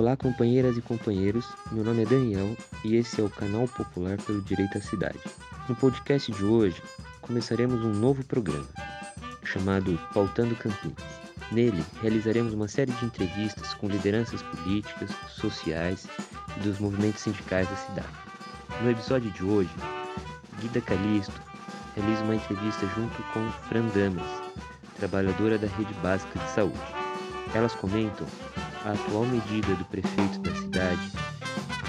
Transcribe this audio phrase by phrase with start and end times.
[0.00, 1.44] Olá, companheiras e companheiros.
[1.70, 5.18] Meu nome é Daniel e esse é o canal Popular pelo Direito à Cidade.
[5.68, 6.82] No podcast de hoje,
[7.20, 8.66] começaremos um novo programa
[9.44, 11.04] chamado Pautando Campinas.
[11.52, 16.08] Nele, realizaremos uma série de entrevistas com lideranças políticas, sociais
[16.56, 18.08] e dos movimentos sindicais da cidade.
[18.82, 19.70] No episódio de hoje,
[20.62, 21.38] Guida Calisto
[21.94, 24.42] realiza uma entrevista junto com Fran Damas,
[24.96, 26.80] trabalhadora da Rede Básica de Saúde.
[27.52, 28.26] Elas comentam
[28.84, 31.12] a atual medida do prefeito da cidade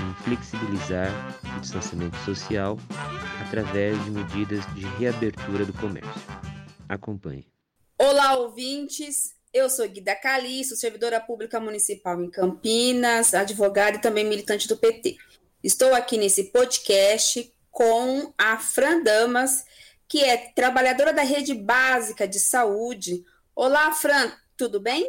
[0.02, 1.10] em flexibilizar
[1.56, 2.78] o distanciamento social
[3.46, 6.12] através de medidas de reabertura do comércio.
[6.90, 7.48] Acompanhe.
[7.98, 9.36] Olá, ouvintes.
[9.54, 15.18] Eu sou Guida Caliço, servidora pública municipal em Campinas, advogada e também militante do PT.
[15.64, 19.64] Estou aqui nesse podcast com a Fran Damas,
[20.08, 23.24] que é trabalhadora da rede básica de saúde.
[23.56, 24.32] Olá, Fran,
[24.62, 25.08] tudo bem?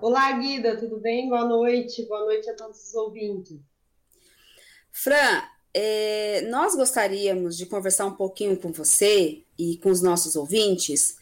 [0.00, 1.28] Olá, Guida, tudo bem?
[1.28, 3.58] Boa noite, boa noite a todos os ouvintes.
[4.90, 5.42] Fran,
[5.74, 11.18] é, nós gostaríamos de conversar um pouquinho com você e com os nossos ouvintes.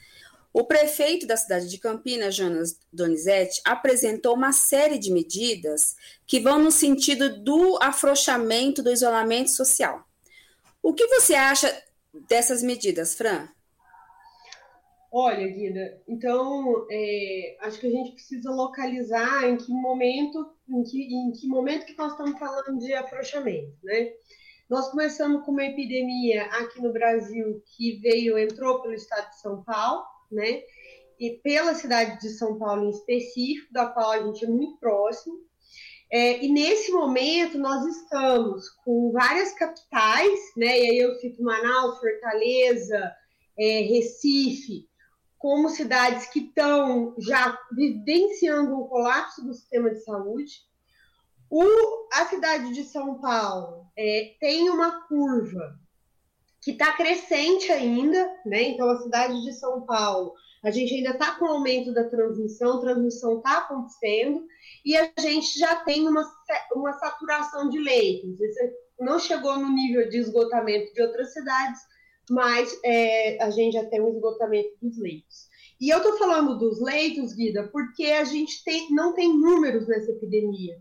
[0.53, 6.61] O prefeito da cidade de Campinas, Jonas Donizete, apresentou uma série de medidas que vão
[6.61, 10.07] no sentido do afrouxamento do isolamento social.
[10.81, 11.83] O que você acha
[12.29, 13.49] dessas medidas, Fran?
[15.19, 21.05] Olha, Guida, então é, acho que a gente precisa localizar em que momento, em que,
[21.05, 24.13] em que momento que nós estamos falando de afrouxamento, né?
[24.69, 29.65] Nós começamos com uma epidemia aqui no Brasil que veio, entrou pelo estado de São
[29.65, 30.61] Paulo, né?
[31.19, 35.35] E pela cidade de São Paulo em específico, da qual a gente é muito próximo.
[36.13, 40.79] É, e nesse momento nós estamos com várias capitais, né?
[40.79, 43.15] E aí eu cito Manaus, Fortaleza,
[43.59, 44.87] é, Recife,
[45.39, 50.53] como cidades que estão já vivenciando um colapso do sistema de saúde.
[51.51, 51.65] O,
[52.13, 55.79] a cidade de São Paulo é, tem uma curva
[56.67, 58.63] que está crescente ainda, né?
[58.63, 62.81] Então, a cidade de São Paulo, a gente ainda está com o aumento da transmissão,
[62.81, 64.45] transmissão está acontecendo,
[64.85, 66.29] e a gente já tem uma,
[66.75, 68.37] uma saturação de leitos.
[68.99, 71.81] Não chegou no nível de esgotamento de outras cidades,
[72.31, 75.47] mas é, a gente já tem um esgotamento dos leitos.
[75.81, 80.11] E eu estou falando dos leitos, Guida, porque a gente tem, não tem números nessa
[80.11, 80.79] epidemia.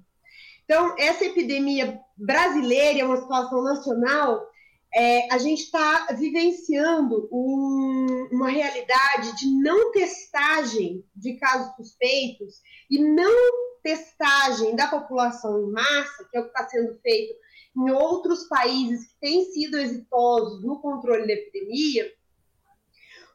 [0.64, 4.48] Então, essa epidemia brasileira é uma situação nacional.
[4.94, 13.00] É, a gente está vivenciando um, uma realidade de não testagem de casos suspeitos e
[13.00, 17.36] não testagem da população em massa, que é o que está sendo feito
[17.75, 22.12] em outros países que têm sido exitosos no controle da epidemia,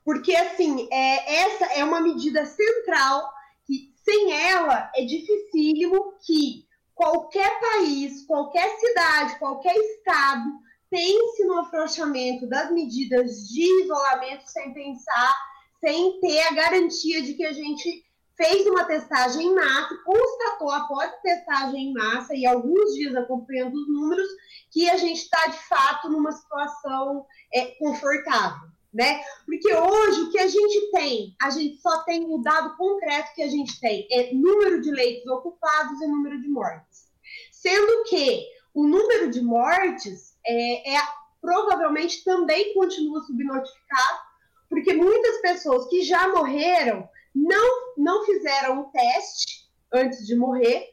[0.04, 3.30] porque assim, é, essa é uma medida central
[3.66, 10.50] que sem ela é dificílimo que qualquer país, qualquer cidade, qualquer estado
[10.90, 15.34] pense no afrouxamento das medidas de isolamento sem pensar,
[15.78, 18.04] sem ter a garantia de que a gente
[18.40, 23.86] fez uma testagem em massa, constatou após testagem em massa e alguns dias acompanhando os
[23.86, 24.26] números
[24.70, 29.20] que a gente está de fato numa situação é, confortável, né?
[29.44, 33.42] Porque hoje o que a gente tem, a gente só tem o dado concreto que
[33.42, 37.10] a gente tem é número de leitos ocupados e número de mortes,
[37.52, 41.02] sendo que o número de mortes é, é
[41.42, 44.18] provavelmente também continua subnotificado,
[44.66, 50.88] porque muitas pessoas que já morreram não, não fizeram o teste antes de morrer,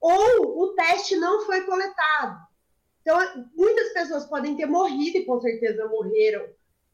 [0.00, 2.38] ou o teste não foi coletado.
[3.00, 3.18] Então,
[3.54, 6.46] muitas pessoas podem ter morrido, e com certeza morreram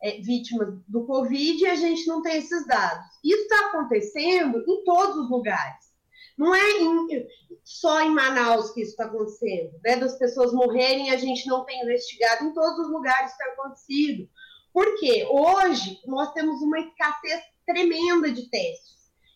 [0.03, 3.07] é, vítimas do Covid, e a gente não tem esses dados.
[3.25, 5.93] Isso está acontecendo em todos os lugares.
[6.37, 7.27] Não é em,
[7.63, 9.97] só em Manaus que isso está acontecendo, né?
[9.97, 14.29] Das pessoas morrerem a gente não tem investigado em todos os lugares está acontecido.
[14.73, 15.27] Por quê?
[15.31, 18.93] Hoje nós temos uma escassez tremenda de testes.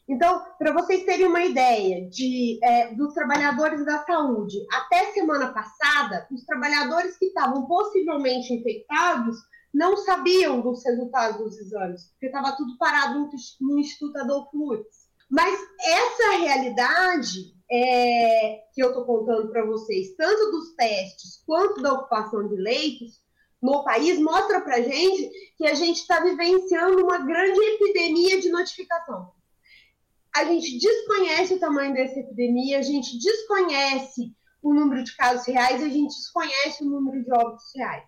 [0.08, 6.26] Então, para vocês terem uma ideia de, é, dos trabalhadores da saúde, até semana passada,
[6.30, 9.36] os trabalhadores que estavam possivelmente infectados
[9.74, 13.30] não sabiam dos resultados dos exames, porque estava tudo parado no,
[13.60, 15.06] no Instituto Adolfo Lutz.
[15.28, 21.92] Mas essa realidade é, que eu estou contando para vocês, tanto dos testes quanto da
[21.92, 23.20] ocupação de leitos,
[23.62, 29.32] no país mostra para gente que a gente está vivenciando uma grande epidemia de notificação.
[30.34, 35.82] A gente desconhece o tamanho dessa epidemia, a gente desconhece o número de casos reais,
[35.82, 38.04] a gente desconhece o número de óbitos reais.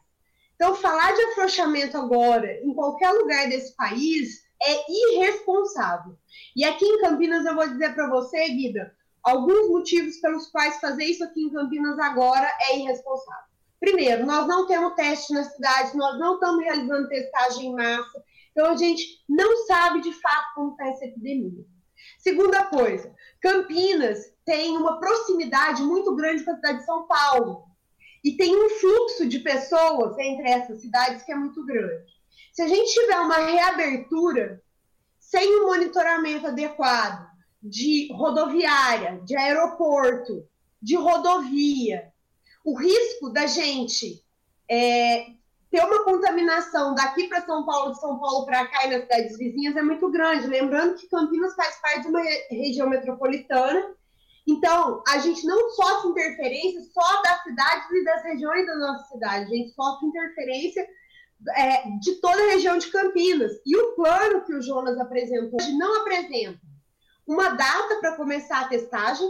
[0.54, 6.18] Então, falar de afrouxamento agora, em qualquer lugar desse país, é irresponsável.
[6.56, 8.92] E aqui em Campinas, eu vou dizer para você, Guida,
[9.22, 13.47] alguns motivos pelos quais fazer isso aqui em Campinas agora é irresponsável.
[13.80, 18.72] Primeiro, nós não temos teste na cidade, nós não estamos realizando testagem em massa, então
[18.72, 21.64] a gente não sabe de fato como está essa epidemia.
[22.18, 27.64] Segunda coisa, Campinas tem uma proximidade muito grande com a cidade de São Paulo
[28.24, 32.04] e tem um fluxo de pessoas entre essas cidades que é muito grande.
[32.52, 34.60] Se a gente tiver uma reabertura
[35.20, 37.28] sem um monitoramento adequado
[37.62, 40.48] de rodoviária, de aeroporto,
[40.80, 42.12] de rodovia,
[42.68, 44.22] o risco da gente
[44.70, 45.24] é,
[45.70, 49.38] ter uma contaminação daqui para São Paulo, de São Paulo para cá e nas cidades
[49.38, 50.46] vizinhas é muito grande.
[50.46, 52.20] Lembrando que Campinas faz parte de uma
[52.50, 53.94] região metropolitana,
[54.46, 59.44] então a gente não sofre interferência só das cidades e das regiões da nossa cidade,
[59.44, 60.86] a gente sofre interferência
[61.56, 63.52] é, de toda a região de Campinas.
[63.64, 66.60] E o plano que o Jonas apresentou hoje não apresenta
[67.26, 69.26] uma data para começar a testagem,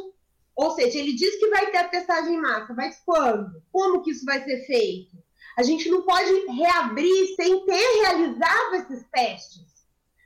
[0.59, 3.63] ou seja, ele diz que vai ter a testagem em massa, mas quando?
[3.71, 5.17] Como que isso vai ser feito?
[5.57, 9.69] A gente não pode reabrir sem ter realizado esses testes.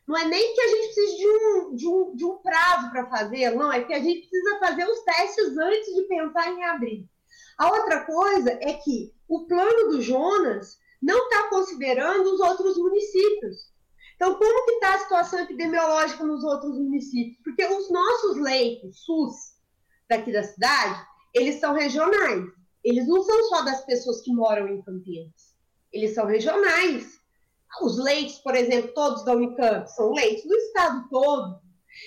[0.08, 3.11] Não é nem que a gente precise de um, de um, de um prazo para
[3.11, 7.05] fazer, não, é que a gente precisa fazer os testes antes de pensar em reabrir.
[7.58, 13.70] A outra coisa é que o plano do Jonas não está considerando os outros municípios.
[14.17, 17.37] Então, como que está a situação epidemiológica nos outros municípios?
[17.44, 19.52] Porque os nossos leitos SUS
[20.09, 22.45] daqui da cidade, eles são regionais.
[22.85, 25.55] Eles não são só das pessoas que moram em Campinas.
[25.93, 27.21] Eles são regionais.
[27.81, 31.61] Os leitos, por exemplo, todos da Unicamp, são leitos do estado todo.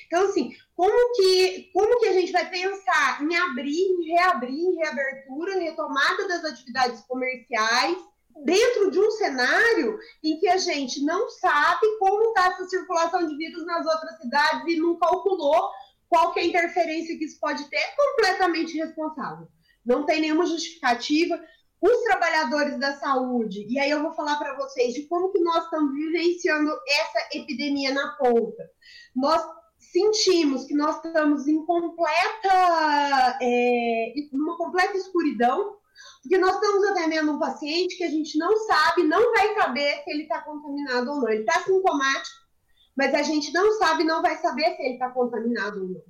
[0.07, 4.75] Então, assim, como que, como que a gente vai pensar em abrir, em reabrir, em
[4.75, 7.97] reabertura, em retomada das atividades comerciais,
[8.43, 13.37] dentro de um cenário em que a gente não sabe como está essa circulação de
[13.37, 15.71] vírus nas outras cidades e não calculou
[16.07, 19.47] qual que a interferência que isso pode ter, é completamente irresponsável.
[19.85, 21.39] Não tem nenhuma justificativa.
[21.81, 25.65] Os trabalhadores da saúde, e aí eu vou falar para vocês de como que nós
[25.65, 28.71] estamos vivenciando essa epidemia na ponta.
[29.15, 29.45] Nós
[29.77, 35.77] sentimos que nós estamos em completa, é, uma completa escuridão,
[36.21, 40.11] porque nós estamos atendendo um paciente que a gente não sabe, não vai saber se
[40.11, 41.29] ele está contaminado ou não.
[41.29, 42.44] Ele está sintomático,
[42.95, 46.01] mas a gente não sabe, não vai saber se ele está contaminado ou não.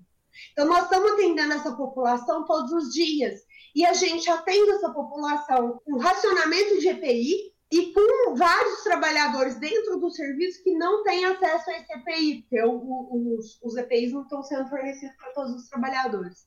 [0.52, 3.42] Então, nós estamos atendendo essa população todos os dias.
[3.74, 10.00] E a gente atende essa população com racionamento de EPI e com vários trabalhadores dentro
[10.00, 14.44] do serviço que não têm acesso a esse EPI, porque os, os EPIs não estão
[14.44, 16.46] sendo fornecidos para todos os trabalhadores.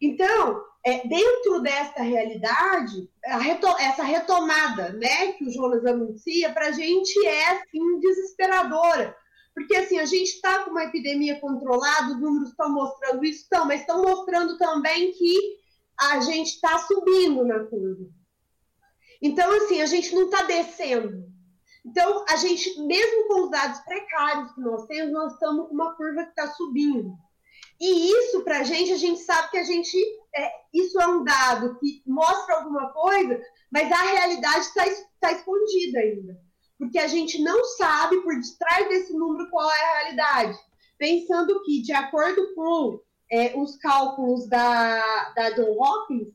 [0.00, 6.72] Então, é, dentro dessa realidade, reto essa retomada né, que o Jonas anuncia, para a
[6.72, 9.16] gente é assim, desesperadora,
[9.56, 13.64] porque assim, a gente está com uma epidemia controlada, os números estão mostrando isso, estão,
[13.64, 15.56] mas estão mostrando também que
[15.98, 18.04] a gente está subindo na curva.
[19.22, 21.24] Então, assim, a gente não está descendo.
[21.86, 25.96] Então, a gente, mesmo com os dados precários que nós temos, nós estamos com uma
[25.96, 27.16] curva que está subindo.
[27.80, 29.96] E isso, para a gente, a gente sabe que a gente.
[30.34, 33.40] É, isso é um dado que mostra alguma coisa,
[33.72, 34.84] mas a realidade está
[35.18, 36.45] tá escondida ainda
[36.78, 40.58] porque a gente não sabe por detrás desse número qual é a realidade.
[40.98, 46.28] Pensando que, de acordo com é, os cálculos da, da John Hopkins,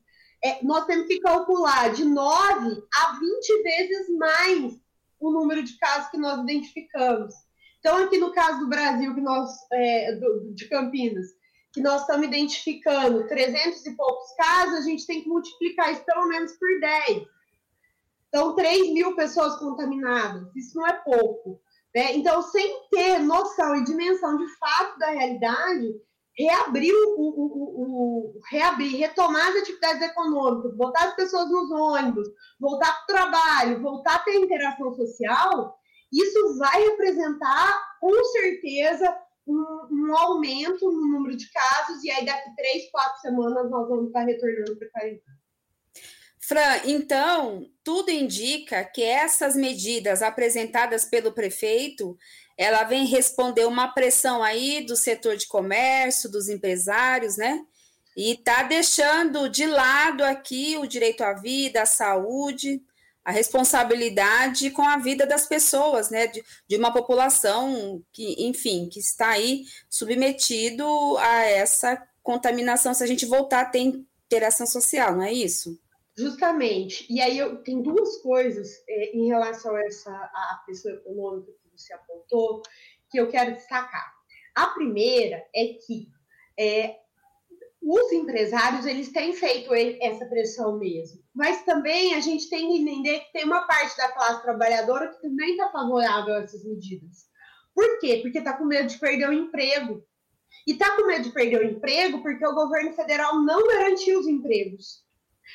[0.44, 4.80] é, nós temos que calcular de 9 a 20 vezes mais
[5.20, 7.34] o número de casos que nós identificamos.
[7.78, 11.28] Então, aqui no caso do Brasil, que nós, é, do, de Campinas,
[11.72, 16.26] que nós estamos identificando 300 e poucos casos, a gente tem que multiplicar isso pelo
[16.28, 17.22] menos por 10.
[18.34, 21.60] Então, 3 mil pessoas contaminadas, isso não é pouco.
[21.94, 22.14] Né?
[22.14, 25.92] Então, sem ter noção e dimensão de fato da realidade,
[26.34, 32.26] reabrir, o, o, o, o, reabrir, retomar as atividades econômicas, botar as pessoas nos ônibus,
[32.58, 35.76] voltar para o trabalho, voltar a ter interação social,
[36.10, 39.14] isso vai representar, com certeza,
[39.46, 44.06] um, um, aumento no número de casos, e aí daqui três, quatro semanas nós vamos
[44.06, 45.41] estar retornando para a quarentena.
[46.44, 52.18] Fran, então, tudo indica que essas medidas apresentadas pelo prefeito,
[52.58, 57.60] ela vem responder uma pressão aí do setor de comércio, dos empresários, né?
[58.16, 62.82] E está deixando de lado aqui o direito à vida, à saúde,
[63.24, 66.26] a responsabilidade com a vida das pessoas, né?
[66.26, 70.84] De, de uma população que, enfim, que está aí submetido
[71.18, 73.78] a essa contaminação, se a gente voltar a ter
[74.26, 75.80] interação social, não é isso?
[76.16, 77.06] Justamente.
[77.10, 81.70] E aí eu, tem duas coisas é, em relação a essa a pessoa econômica que
[81.70, 82.62] você apontou
[83.10, 84.12] que eu quero destacar.
[84.54, 86.08] A primeira é que
[86.58, 86.96] é,
[87.80, 93.20] os empresários eles têm feito essa pressão mesmo, mas também a gente tem que entender
[93.20, 97.26] que tem uma parte da classe trabalhadora que também está favorável a essas medidas.
[97.74, 98.20] Por quê?
[98.22, 100.04] Porque está com medo de perder o emprego.
[100.66, 104.28] E está com medo de perder o emprego porque o governo federal não garantiu os
[104.28, 105.02] empregos.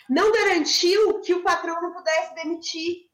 [0.10, 3.08] Não garantiu que o patrão não pudesse demitir.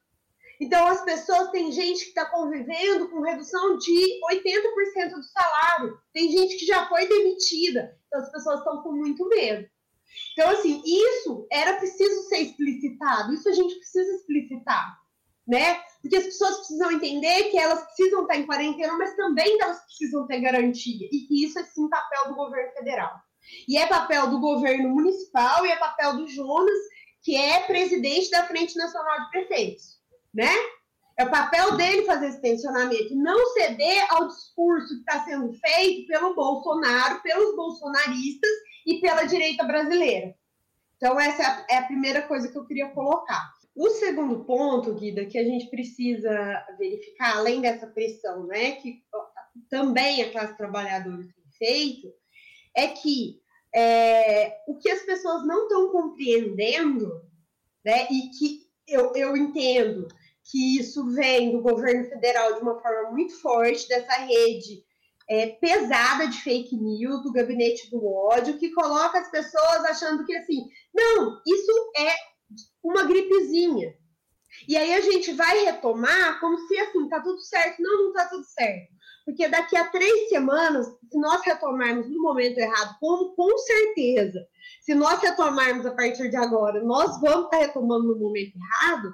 [0.61, 6.31] Então, as pessoas, tem gente que está convivendo com redução de 80% do salário, tem
[6.31, 9.67] gente que já foi demitida, então as pessoas estão com muito medo.
[10.33, 14.97] Então, assim, isso era preciso ser explicitado, isso a gente precisa explicitar,
[15.47, 15.81] né?
[16.01, 20.27] Porque as pessoas precisam entender que elas precisam estar em quarentena, mas também elas precisam
[20.27, 23.13] ter garantia, e que isso é sim papel do governo federal.
[23.67, 26.79] E é papel do governo municipal e é papel do Jonas,
[27.21, 30.49] que é presidente da Frente Nacional de Prefeitos né?
[31.15, 36.07] É o papel dele fazer esse tensionamento, não ceder ao discurso que está sendo feito
[36.07, 38.49] pelo Bolsonaro, pelos bolsonaristas
[38.87, 40.33] e pela direita brasileira.
[40.97, 43.51] Então, essa é a primeira coisa que eu queria colocar.
[43.75, 49.03] O segundo ponto, Guida, que a gente precisa verificar, além dessa pressão, né, que
[49.69, 52.11] também a classe trabalhadora tem feito,
[52.75, 53.41] é que
[53.75, 57.21] é, o que as pessoas não estão compreendendo,
[57.83, 60.07] né, e que eu, eu entendo
[60.43, 64.83] que isso vem do governo federal de uma forma muito forte, dessa rede
[65.29, 70.35] é, pesada de fake news, do gabinete do ódio, que coloca as pessoas achando que
[70.35, 72.13] assim, não, isso é
[72.83, 73.95] uma gripezinha.
[74.67, 77.81] E aí a gente vai retomar como se assim, tá tudo certo.
[77.81, 78.93] Não, não tá tudo certo.
[79.25, 84.45] Porque daqui a três semanas, se nós retomarmos no momento errado, como com certeza,
[84.81, 89.13] se nós retomarmos a partir de agora, nós vamos estar tá retomando no momento errado,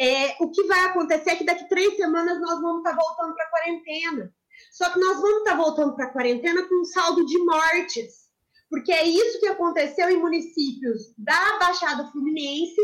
[0.00, 3.34] é, o que vai acontecer é que daqui três semanas nós vamos estar tá voltando
[3.34, 4.34] para a quarentena.
[4.70, 8.22] Só que nós vamos estar tá voltando para a quarentena com um saldo de mortes,
[8.70, 12.80] porque é isso que aconteceu em municípios da Baixada Fluminense,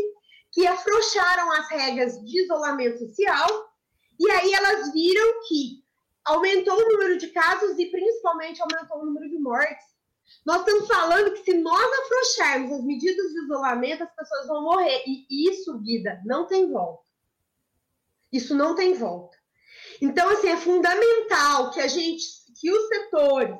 [0.51, 3.47] que afrouxaram as regras de isolamento social,
[4.19, 5.83] e aí elas viram que
[6.29, 9.85] aumentou o número de casos e principalmente aumentou o número de mortes.
[10.45, 15.03] Nós estamos falando que se nós afrouxarmos as medidas de isolamento, as pessoas vão morrer.
[15.07, 17.03] E isso, vida, não tem volta.
[18.31, 19.35] Isso não tem volta.
[20.01, 22.23] Então, assim, é fundamental que a gente,
[22.59, 23.57] que os setores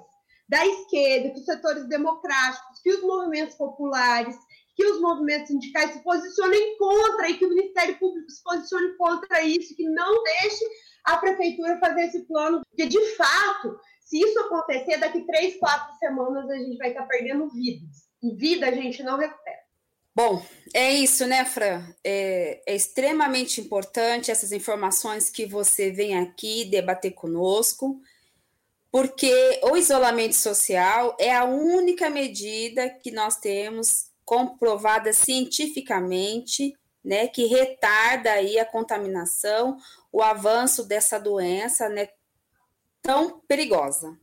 [0.47, 4.35] da esquerda, que os setores democráticos, que os movimentos populares,
[4.79, 9.41] que os movimentos sindicais se posicionem contra e que o Ministério Público se posicione contra
[9.41, 10.63] isso, que não deixe
[11.03, 16.49] a prefeitura fazer esse plano, porque de fato, se isso acontecer, daqui três, quatro semanas
[16.49, 18.07] a gente vai estar perdendo vidas.
[18.23, 19.59] E vida a gente não recupera.
[20.15, 20.41] Bom,
[20.73, 21.83] é isso, né, Fran?
[22.01, 27.99] É, é, extremamente importante essas informações que você vem aqui debater conosco,
[28.89, 37.47] porque o isolamento social é a única medida que nós temos comprovada cientificamente, né, que
[37.47, 39.75] retarda aí a contaminação,
[40.11, 42.09] o avanço dessa doença, né,
[43.01, 44.15] tão perigosa.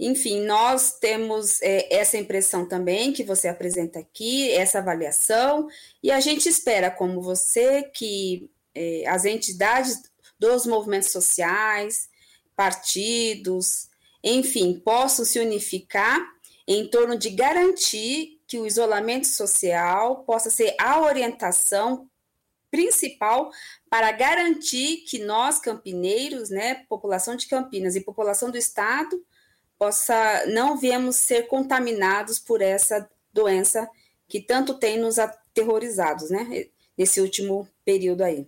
[0.00, 5.68] Enfim, nós temos é, essa impressão também que você apresenta aqui, essa avaliação,
[6.02, 10.04] e a gente espera, como você, que é, as entidades
[10.38, 12.08] dos movimentos sociais,
[12.56, 13.90] partidos,
[14.24, 16.18] enfim, possam se unificar
[16.66, 22.08] em torno de garantir que o isolamento social possa ser a orientação
[22.70, 23.50] principal
[23.88, 29.24] para garantir que nós, campineiros, né, população de Campinas e população do estado,
[29.78, 33.88] possa não viemos ser contaminados por essa doença
[34.28, 38.46] que tanto tem nos aterrorizados, né, nesse último período aí.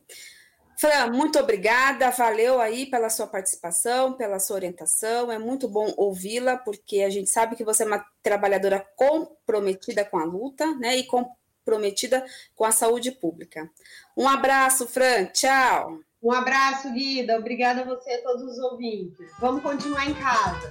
[0.78, 6.56] Fran, muito obrigada, valeu aí pela sua participação, pela sua orientação, é muito bom ouvi-la,
[6.56, 11.04] porque a gente sabe que você é uma trabalhadora comprometida com a luta, né, e
[11.04, 13.68] comprometida com a saúde pública.
[14.16, 15.98] Um abraço, Fran, tchau!
[16.22, 19.32] Um abraço, Guida, obrigada a você e a todos os ouvintes.
[19.40, 20.70] Vamos continuar em casa.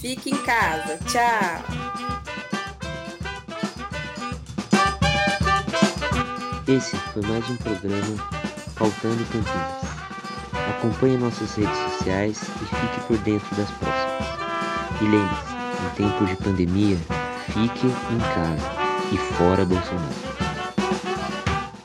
[0.00, 0.98] Fique em casa.
[1.06, 1.62] Tchau.
[6.66, 8.44] Esse foi mais um programa
[8.76, 9.84] Faltando Campinas.
[10.76, 14.24] Acompanhe nossas redes sociais e fique por dentro das próximas.
[15.00, 15.54] E lembre-se,
[15.84, 16.98] em tempos de pandemia,
[17.46, 20.33] fique em casa e fora Bolsonaro.